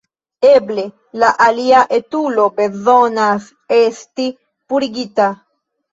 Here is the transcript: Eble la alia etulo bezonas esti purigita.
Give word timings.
Eble 0.51 0.85
la 1.23 1.27
alia 1.47 1.83
etulo 1.99 2.47
bezonas 2.61 3.53
esti 3.81 4.29
purigita. 4.73 5.29